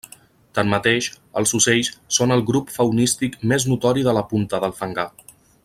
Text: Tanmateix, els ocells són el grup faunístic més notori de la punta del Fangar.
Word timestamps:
Tanmateix, 0.59 1.09
els 1.41 1.51
ocells 1.59 1.91
són 2.17 2.35
el 2.37 2.41
grup 2.47 2.73
faunístic 2.79 3.39
més 3.53 3.69
notori 3.73 4.07
de 4.09 4.17
la 4.21 4.25
punta 4.33 4.63
del 4.65 4.75
Fangar. 4.81 5.09